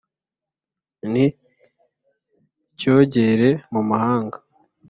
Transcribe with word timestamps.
ni 1.11 1.25
icyogere 2.69 3.49
mu 3.73 3.81
mahanga 3.89 4.37